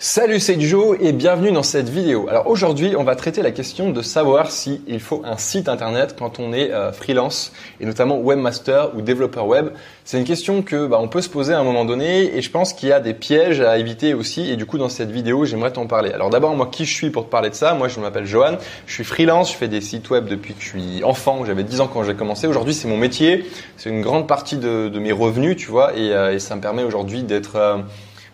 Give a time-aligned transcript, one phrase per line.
[0.00, 2.28] Salut, c'est Joe et bienvenue dans cette vidéo.
[2.28, 6.14] Alors aujourd'hui, on va traiter la question de savoir si il faut un site internet
[6.16, 9.70] quand on est euh, freelance et notamment webmaster ou développeur web.
[10.04, 12.48] C'est une question que bah, on peut se poser à un moment donné et je
[12.52, 15.44] pense qu'il y a des pièges à éviter aussi et du coup dans cette vidéo,
[15.46, 16.12] j'aimerais t'en parler.
[16.12, 17.74] Alors d'abord, moi qui je suis pour te parler de ça?
[17.74, 20.68] Moi, je m'appelle Johan, je suis freelance, je fais des sites web depuis que je
[20.68, 22.46] suis enfant, j'avais 10 ans quand j'ai commencé.
[22.46, 23.46] Aujourd'hui, c'est mon métier,
[23.76, 27.24] c'est une grande partie de, mes revenus, tu vois, et, euh, ça me permet aujourd'hui
[27.24, 27.78] d'être euh,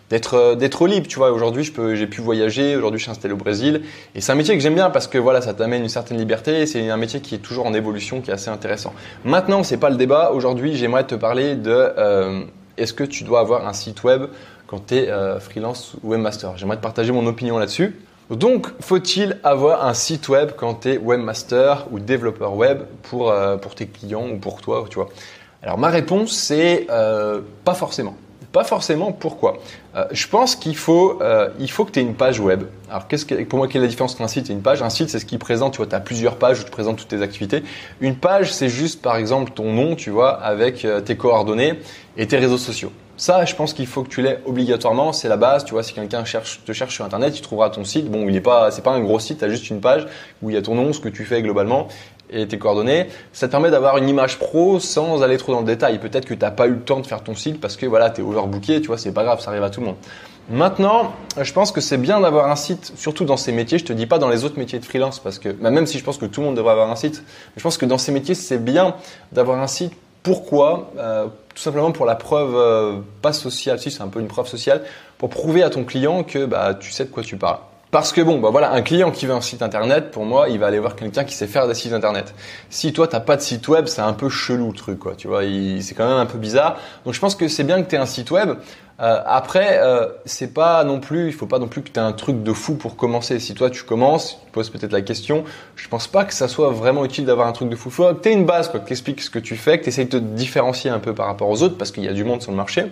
[0.09, 1.31] d'être euh, d'être libre tu vois.
[1.31, 3.81] Aujourd'hui je peux j'ai pu voyager aujourd'hui je suis installé au Brésil.
[4.13, 6.65] Et c'est un métier que j'aime bien parce que voilà ça t'amène une certaine liberté
[6.65, 8.93] c'est un métier qui est toujours en évolution qui est assez intéressant.
[9.23, 10.31] Maintenant c'est pas le débat.
[10.31, 12.43] Aujourd'hui j'aimerais te parler de euh,
[12.77, 14.25] est-ce que tu dois avoir un site web
[14.67, 16.57] quand tu es euh, freelance ou webmaster?
[16.57, 17.95] J'aimerais te partager mon opinion là-dessus.
[18.31, 23.31] Donc, faut-il avoir un site web quand tu es webmaster ou développeur web pour,
[23.61, 25.09] pour tes clients ou pour toi, tu vois?
[25.61, 28.15] Alors, ma réponse, c'est pas forcément.
[28.55, 29.11] Pas forcément.
[29.11, 29.57] Pourquoi
[29.97, 32.63] euh, Je pense qu'il faut, euh, il faut que tu aies une page web.
[32.89, 34.81] Alors, qu'est-ce que, pour moi, quelle est la différence entre un site et une page?
[34.81, 36.95] Un site, c'est ce qui présente, tu vois, tu as plusieurs pages où tu présentes
[36.95, 37.63] toutes tes activités.
[37.99, 41.81] Une page, c'est juste, par exemple, ton nom, tu vois, avec euh, tes coordonnées
[42.15, 42.93] et tes réseaux sociaux.
[43.17, 45.11] Ça, je pense qu'il faut que tu l'aies obligatoirement.
[45.11, 45.65] C'est la base.
[45.65, 48.09] Tu vois, si quelqu'un cherche, te cherche sur Internet, il trouvera ton site.
[48.09, 49.39] Bon, il n'est pas, c'est pas un gros site.
[49.39, 50.07] Tu as juste une page
[50.41, 51.89] où il y a ton nom, ce que tu fais globalement
[52.29, 55.65] et tes coordonnées, ça te permet d'avoir une image pro sans aller trop dans le
[55.65, 55.99] détail.
[55.99, 58.09] Peut-être que tu n'as pas eu le temps de faire ton site parce que voilà,
[58.09, 59.97] tu es overbooké, tu vois, c'est pas grave, ça arrive à tout le monde.
[60.49, 63.79] Maintenant, je pense que c'est bien d'avoir un site, surtout dans ces métiers.
[63.79, 65.97] Je te dis pas dans les autres métiers de freelance parce que, bah, même si
[65.97, 67.23] je pense que tout le monde devrait avoir un site,
[67.57, 68.95] je pense que dans ces métiers, c'est bien
[69.31, 69.93] d'avoir un site.
[70.21, 70.91] Pourquoi?
[70.97, 74.47] Euh, Tout simplement pour la preuve, euh, pas sociale, si c'est un peu une preuve
[74.47, 74.83] sociale,
[75.17, 77.59] pour prouver à ton client que bah, tu sais de quoi tu parles.
[77.91, 80.59] Parce que bon, bah voilà, un client qui veut un site internet, pour moi, il
[80.59, 82.33] va aller voir quelqu'un qui sait faire des sites internet.
[82.69, 85.15] Si toi t'as pas de site web, c'est un peu chelou le truc, quoi.
[85.15, 85.43] Tu vois,
[85.81, 86.77] c'est quand même un peu bizarre.
[87.05, 88.57] Donc je pense que c'est bien que tu aies un site web.
[89.01, 92.03] Euh, après, euh, c'est pas non plus, il faut pas non plus que tu aies
[92.03, 93.39] un truc de fou pour commencer.
[93.39, 95.43] Si toi tu commences, tu poses peut-être la question.
[95.75, 97.89] Je pense pas que ça soit vraiment utile d'avoir un truc de fou.
[97.89, 99.89] Faut que tu aies une base, quoi, que t'expliques ce que tu fais, que tu
[99.89, 102.23] essayes de te différencier un peu par rapport aux autres, parce qu'il y a du
[102.23, 102.85] monde sur le marché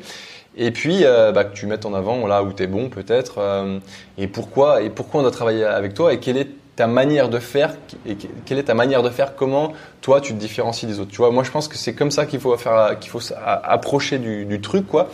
[0.55, 3.35] et puis euh, bah, que tu mettes en avant là où tu es bon peut-être
[3.39, 3.79] euh,
[4.17, 7.39] et pourquoi et pourquoi on doit travailler avec toi et quelle est ta manière de
[7.39, 7.75] faire
[8.05, 8.15] et
[8.45, 11.31] quelle est ta manière de faire comment toi tu te différencies des autres tu vois
[11.31, 14.61] moi je pense que c'est comme ça qu'il faut faire qu'il faut approcher du, du,
[14.61, 15.09] truc quoi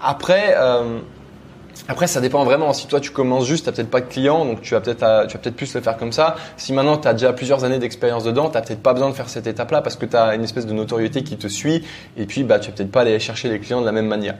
[0.00, 0.98] après euh,
[1.86, 2.72] après, ça dépend vraiment.
[2.72, 5.36] Si toi tu commences juste, tu peut-être pas de clients, donc tu vas peut-être tu
[5.36, 6.36] vas peut-être plus le faire comme ça.
[6.56, 9.28] Si maintenant tu as déjà plusieurs années d'expérience dedans, tu peut-être pas besoin de faire
[9.28, 11.84] cette étape-là parce que tu as une espèce de notoriété qui te suit
[12.16, 14.36] et puis bah tu vas peut-être pas aller chercher les clients de la même manière.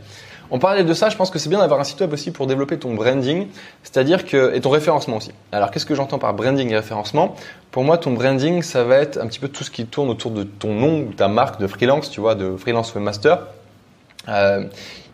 [0.51, 2.47] On parlait de ça, je pense que c'est bien d'avoir un site web aussi pour
[2.47, 3.49] développer ton branding,
[3.83, 5.33] c'est-à-dire que et ton référencement aussi.
[5.53, 7.35] Alors qu'est-ce que j'entends par branding et référencement?
[7.71, 10.31] Pour moi, ton branding, ça va être un petit peu tout ce qui tourne autour
[10.31, 13.47] de ton nom ou ta marque de freelance, tu vois, de freelance webmaster.
[14.29, 14.65] Euh,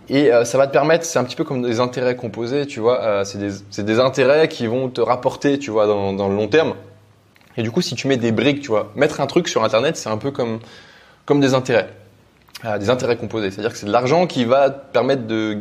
[0.09, 2.81] et euh, ça va te permettre, c'est un petit peu comme des intérêts composés, tu
[2.81, 6.49] vois, euh, c'est des, intérêts qui vont te rapporter, tu vois, dans, dans, le long
[6.49, 6.75] terme.
[7.57, 9.97] Et du coup, si tu mets des briques, tu vois, mettre un truc sur Internet,
[9.97, 10.59] c'est un peu comme,
[11.27, 11.91] comme des intérêts.
[12.65, 13.51] Euh, des intérêts composés.
[13.51, 15.59] C'est-à-dire que c'est de l'argent qui va te permettre de,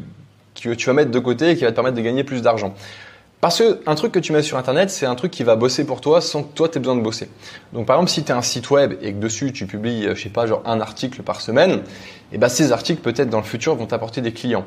[0.62, 2.74] que tu vas mettre de côté et qui va te permettre de gagner plus d'argent.
[3.40, 5.86] Parce que un truc que tu mets sur internet, c'est un truc qui va bosser
[5.86, 7.30] pour toi sans que toi tu aies besoin de bosser.
[7.72, 10.22] Donc par exemple, si tu as un site web et que dessus tu publies je
[10.22, 11.84] sais pas genre un article par semaine, et
[12.34, 14.66] eh ben ces articles peut-être dans le futur vont t'apporter des clients.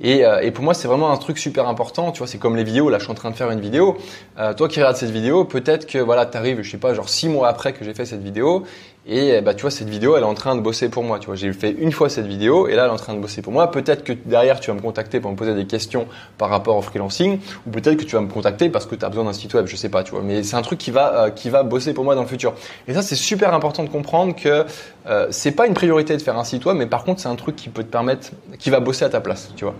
[0.00, 2.12] Et, euh, et, pour moi, c'est vraiment un truc super important.
[2.12, 2.88] Tu vois, c'est comme les vidéos.
[2.88, 3.98] Là, je suis en train de faire une vidéo.
[4.38, 7.28] Euh, toi qui regardes cette vidéo, peut-être que voilà, t'arrives, je sais pas, genre six
[7.28, 8.64] mois après que j'ai fait cette vidéo,
[9.10, 11.18] et bah tu vois, cette vidéo, elle est en train de bosser pour moi.
[11.18, 13.20] Tu vois, j'ai fait une fois cette vidéo, et là, elle est en train de
[13.20, 13.70] bosser pour moi.
[13.70, 16.82] Peut-être que derrière, tu vas me contacter pour me poser des questions par rapport au
[16.82, 19.54] freelancing, ou peut-être que tu vas me contacter parce que tu as besoin d'un site
[19.54, 19.66] web.
[19.66, 20.20] Je sais pas, tu vois.
[20.22, 22.52] Mais c'est un truc qui va euh, qui va bosser pour moi dans le futur.
[22.86, 24.66] Et ça, c'est super important de comprendre que
[25.08, 27.36] euh, c'est pas une priorité de faire un site web, mais par contre, c'est un
[27.36, 29.74] truc qui peut te permettre, qui va bosser à ta place, tu vois.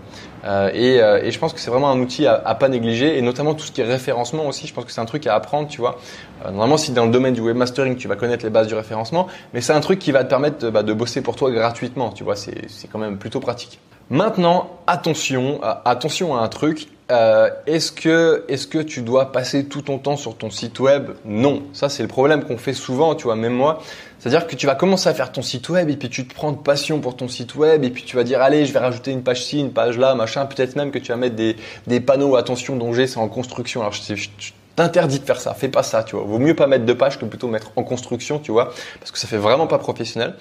[0.45, 3.17] Euh, et, euh, et, je pense que c'est vraiment un outil à, à, pas négliger,
[3.17, 4.65] et notamment tout ce qui est référencement aussi.
[4.65, 5.99] Je pense que c'est un truc à apprendre, tu vois.
[6.45, 9.18] Normalement, si dans le domaine du webmastering, tu vas connaître les bases du référencement,
[9.53, 12.11] mais c'est un truc qui va te permettre de, bah, de bosser pour toi gratuitement,
[12.11, 12.35] tu vois.
[12.35, 13.79] C'est quand même plutôt pratique.
[14.09, 16.87] Maintenant, attention, euh, attention à un truc.
[17.11, 21.11] Euh, est-ce que, est-ce que tu dois passer tout ton temps sur ton site web?
[21.25, 23.81] Non, ça c'est le problème qu'on fait souvent, tu vois, même moi.
[24.19, 26.51] C'est-à-dire que tu vas commencer à faire ton site web et puis tu te prends
[26.51, 29.11] de passion pour ton site web et puis tu vas dire allez, je vais rajouter
[29.11, 30.45] une page ci, une page là, machin.
[30.45, 31.55] Peut-être même que tu vas mettre des,
[31.87, 33.81] des panneaux attention danger, c'est en construction.
[33.81, 34.29] Alors je, je,
[34.79, 36.23] t'interdis de faire ça, fais pas ça, tu vois.
[36.23, 39.19] Vaut mieux pas mettre de page que plutôt mettre en construction, tu vois, parce que
[39.19, 40.35] ça fait vraiment pas professionnel.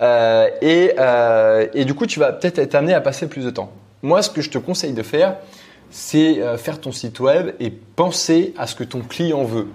[0.00, 3.50] Euh, et, euh, et du coup, tu vas peut-être être amené à passer plus de
[3.50, 3.72] temps.
[4.02, 5.36] Moi, ce que je te conseille de faire,
[5.90, 9.66] c'est euh, faire ton site web et penser à ce que ton client veut.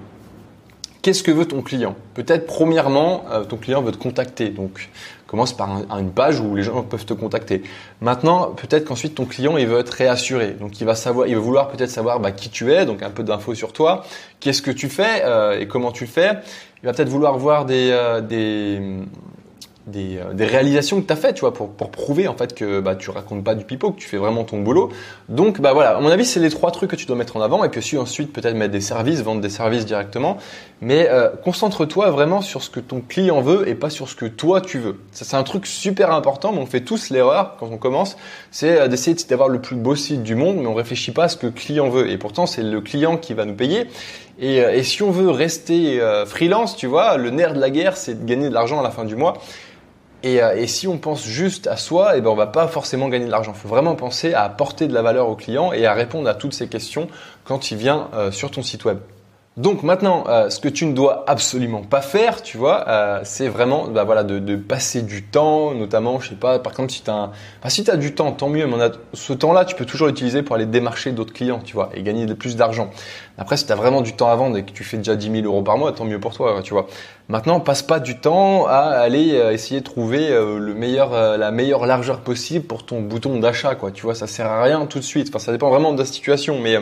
[1.01, 1.95] Qu'est-ce que veut ton client?
[2.13, 4.49] Peut-être premièrement, ton client veut te contacter.
[4.49, 4.89] Donc,
[5.27, 5.69] commence par
[5.99, 7.61] une page où les gens peuvent te contacter.
[8.01, 11.41] Maintenant, peut-être qu'ensuite ton client il veut être réassuré, donc il va savoir, il va
[11.41, 14.03] vouloir peut-être savoir bah, qui tu es, donc un peu d'infos sur toi,
[14.39, 16.31] qu'est-ce que tu fais euh, et comment tu le fais?
[16.81, 18.79] Il va peut-être vouloir voir des, euh, des
[19.87, 22.53] des, euh, des, réalisations que tu as faites, tu vois, pour, pour prouver en fait
[22.53, 24.89] que bah, tu racontes pas du pipeau, que tu fais vraiment ton boulot.
[25.29, 27.41] Donc bah voilà, à mon avis, c'est les trois trucs que tu dois mettre en
[27.41, 30.37] avant et puis ensuite peut-être mettre des services, vendre des services directement.
[30.81, 34.25] Mais euh, concentre-toi vraiment sur ce que ton client veut et pas sur ce que
[34.25, 34.97] toi tu veux.
[35.11, 38.17] Ça c'est un truc super important, mais on fait tous l'erreur quand on commence,
[38.51, 41.29] c'est euh, d'essayer d'avoir le plus beau site du monde, mais on réfléchit pas à
[41.29, 42.09] ce que le client veut.
[42.09, 43.87] Et pourtant, c'est le client qui va nous payer.
[44.39, 48.23] Et, et si on veut rester freelance, tu vois, le nerf de la guerre, c'est
[48.23, 49.33] de gagner de l'argent à la fin du mois.
[50.25, 53.25] Euh, et, si on pense juste à soi, eh ben on va pas forcément gagner
[53.25, 53.53] de l'argent.
[53.55, 56.33] Il faut vraiment penser à apporter de la valeur au client et à répondre à
[56.33, 57.07] toutes ces questions
[57.43, 58.97] quand il vient euh, sur ton site web.
[59.57, 63.47] Donc maintenant, euh, ce que tu ne dois absolument pas faire, tu vois, euh, c'est
[63.47, 67.01] vraiment bah, voilà, de, de, passer du temps, notamment, je sais pas, par exemple, si
[67.01, 68.77] tu as, enfin, si as du temps, tant mieux, mais
[69.13, 72.27] ce temps-là, tu peux toujours l'utiliser pour aller démarcher d'autres clients, tu vois, et gagner
[72.35, 72.91] plus d'argent.
[73.39, 75.41] Après, si tu as vraiment du temps à vendre et que tu fais déjà 10
[75.41, 76.85] 000 euros par mois, tant mieux pour toi, tu vois.
[77.27, 81.87] Maintenant, passe pas du temps à aller euh, essayer de trouver le meilleur, la meilleure
[81.87, 83.89] largeur possible pour ton bouton d'achat, quoi.
[83.89, 85.29] Tu vois, ça sert à rien tout de suite.
[85.29, 86.77] Enfin, ça dépend vraiment de la situation, mais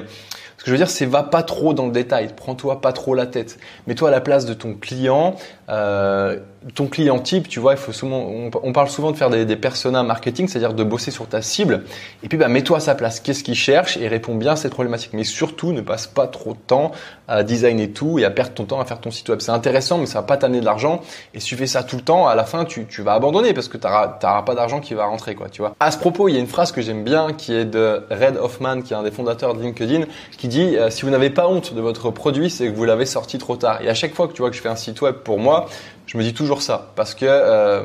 [0.57, 3.13] ce que je veux dire, c'est va pas trop dans le détail, prends-toi pas trop
[3.13, 3.57] la tête.
[3.87, 5.35] Mets-toi à la place de ton client,
[5.69, 6.39] euh,
[6.73, 8.27] ton client type, tu vois, il faut souvent,
[8.63, 11.83] on, parle souvent de faire des, des personas marketing, c'est-à-dire de bosser sur ta cible.
[12.23, 13.19] Et puis, bah, mets-toi à sa place.
[13.19, 15.11] Qu'est-ce qu'il cherche et réponds bien à cette problématique.
[15.13, 16.91] Mais surtout, ne passe pas trop de temps
[17.27, 19.39] à designer tout et à perdre ton temps à faire ton site web.
[19.41, 21.01] C'est intéressant, mais ça va pas t'amener de l'argent.
[21.33, 23.67] Et si tu fais ça tout le temps, à la fin, tu, vas abandonner parce
[23.67, 25.75] que tu n'auras pas d'argent qui va rentrer, tu vois.
[25.79, 28.37] À ce propos, il y a une phrase que j'aime bien qui est de Red
[28.37, 30.05] Hoffman, qui est un des fondateurs de LinkedIn,
[30.47, 33.37] dit euh, si vous n'avez pas honte de votre produit, c'est que vous l'avez sorti
[33.37, 33.81] trop tard.
[33.81, 35.67] Et à chaque fois que tu vois que je fais un site web pour moi,
[36.07, 37.83] je me dis toujours ça parce que euh,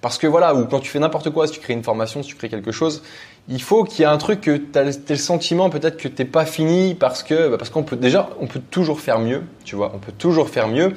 [0.00, 2.28] parce que voilà, ou quand tu fais n'importe quoi, si tu crées une formation, si
[2.28, 3.02] tu crées quelque chose,
[3.48, 6.24] il faut qu'il y ait un truc que tu as le sentiment peut-être que t'es
[6.24, 9.76] pas fini parce que bah parce qu'on peut déjà on peut toujours faire mieux, tu
[9.76, 10.94] vois, on peut toujours faire mieux.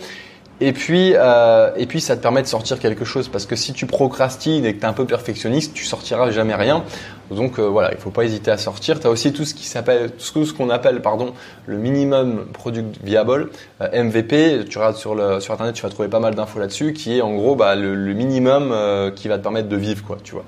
[0.62, 3.74] Et puis, euh, et puis, ça te permet de sortir quelque chose parce que si
[3.74, 6.84] tu procrastines et que tu es un peu perfectionniste, tu sortiras jamais rien.
[7.32, 9.00] Donc euh, voilà, il faut pas hésiter à sortir.
[9.00, 11.34] Tu as aussi tout ce qui s'appelle, tout ce qu'on appelle, pardon,
[11.66, 13.50] le minimum product viable,
[13.82, 14.66] euh, MVP.
[14.70, 17.22] Tu regardes sur le sur internet, tu vas trouver pas mal d'infos là-dessus, qui est
[17.22, 20.34] en gros bah, le, le minimum euh, qui va te permettre de vivre, quoi, tu
[20.34, 20.46] vois.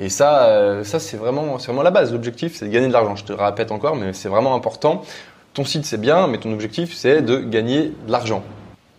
[0.00, 2.12] Et ça, ça c'est vraiment, c'est vraiment la base.
[2.12, 3.14] L'objectif, c'est de gagner de l'argent.
[3.14, 5.02] Je te le répète encore, mais c'est vraiment important.
[5.52, 8.42] Ton site, c'est bien, mais ton objectif, c'est de gagner de l'argent.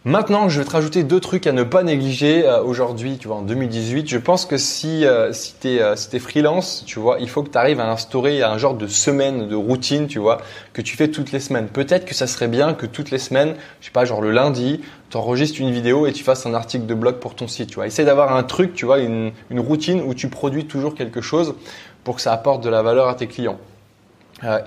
[0.08, 3.38] Maintenant, je vais te rajouter deux trucs à ne pas négliger euh, aujourd'hui, tu vois,
[3.38, 4.08] en 2018.
[4.08, 7.50] Je pense que si, euh, si tu es, euh, freelance, tu vois, il faut que
[7.50, 10.42] tu arrives à instaurer un genre de semaine, de routine, tu vois,
[10.74, 11.70] que tu fais toutes les semaines.
[11.70, 14.82] Peut-être que ça serait bien que toutes les semaines, je sais pas, genre le lundi,
[15.10, 17.76] tu enregistres une vidéo et tu fasses un article de blog pour ton site, tu
[17.76, 17.88] vois.
[17.88, 21.56] Essaye d'avoir un truc, tu vois, une, routine où tu produis toujours quelque chose
[22.04, 23.58] pour que ça apporte de la valeur à tes clients.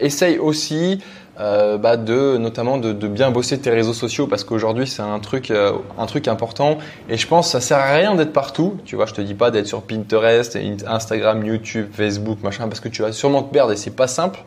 [0.00, 0.98] Essaye aussi
[1.40, 5.52] euh, bah de notamment de, bien bosser tes réseaux sociaux parce qu'aujourd'hui c'est un truc
[5.52, 6.78] euh, un truc important.
[7.08, 8.76] Et je pense que ça sert à rien d'être partout.
[8.84, 12.88] Tu vois je te dis pas d'être sur Pinterest Instagram YouTube Facebook machin parce que
[12.88, 14.40] tu vas sûrement te perdre et c'est pas simple.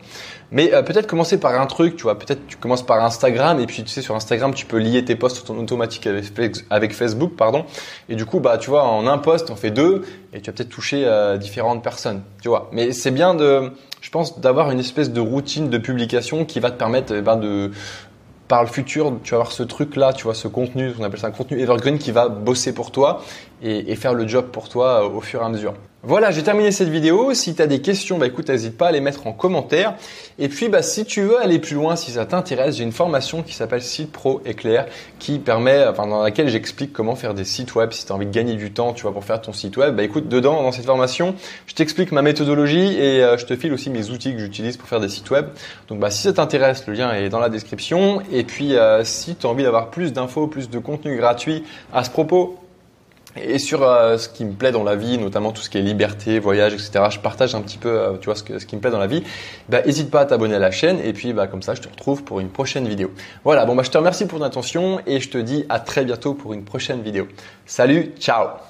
[0.50, 2.18] Mais euh, peut-être commencer par un truc tu vois.
[2.18, 5.16] Peut-être tu commences par Instagram et puis tu sais sur Instagram tu peux lier tes
[5.16, 6.26] posts en automatique avec,
[6.68, 7.64] avec Facebook pardon.
[8.10, 10.02] Et du coup bah tu vois en un post on fait deux
[10.34, 11.10] et tu vas peut-être toucher
[11.40, 12.68] différentes personnes tu vois.
[12.72, 13.72] Mais c'est bien de
[14.02, 17.36] je pense, d'avoir une espèce de routine de publication qui va te permettre eh ben,
[17.36, 17.70] de,
[18.48, 21.28] par le futur, tu vas avoir ce truc-là, tu vois, ce contenu, on appelle ça
[21.28, 23.22] un contenu evergreen qui va bosser pour toi
[23.62, 25.74] et, faire le job pour toi euh, au fur et à mesure.
[26.04, 27.32] Voilà, j'ai terminé cette vidéo.
[27.32, 29.94] Si tu as des questions, bah écoute, n'hésite pas à les mettre en commentaire.
[30.40, 33.44] Et puis, bah, si tu veux aller plus loin, si ça t'intéresse, j'ai une formation
[33.44, 34.86] qui s'appelle Site Pro Éclair,
[35.20, 37.92] qui permet, enfin, dans laquelle j'explique comment faire des sites web.
[37.92, 39.94] Si tu as envie de gagner du temps, tu vois, pour faire ton site web,
[39.94, 41.36] bah écoute, dedans, dans cette formation,
[41.68, 44.88] je t'explique ma méthodologie et euh, je te file aussi mes outils que j'utilise pour
[44.88, 45.46] faire des sites web.
[45.86, 48.22] Donc, bah, si ça t'intéresse, le lien est dans la description.
[48.32, 52.02] Et puis, euh, si tu as envie d'avoir plus d'infos, plus de contenu gratuit à
[52.02, 52.58] ce propos,
[53.36, 55.82] et sur euh, ce qui me plaît dans la vie, notamment tout ce qui est
[55.82, 57.04] liberté, voyage, etc.
[57.10, 59.22] Je partage un petit peu, euh, tu vois, ce, qui me plaît dans la vie.
[59.68, 61.88] Bah, hésite pas à t'abonner à la chaîne et puis bah, comme ça, je te
[61.88, 63.10] retrouve pour une prochaine vidéo.
[63.44, 66.04] Voilà, bon bah je te remercie pour ton attention et je te dis à très
[66.04, 67.28] bientôt pour une prochaine vidéo.
[67.66, 68.62] Salut, ciao